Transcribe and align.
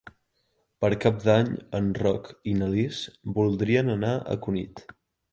Per 0.83 0.87
Cap 1.01 1.17
d'Any 1.25 1.51
en 1.79 1.91
Roc 2.03 2.29
i 2.51 2.55
na 2.61 2.69
Lis 2.71 3.01
voldrien 3.35 3.93
anar 3.97 4.15
a 4.17 4.39
Cunit. 4.47 4.83